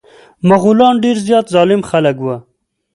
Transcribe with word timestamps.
مغولان 0.49 0.93
ډير 1.03 1.17
زيات 1.27 1.45
ظالم 1.55 1.81
خلک 1.89 2.17
وه. 2.25 2.37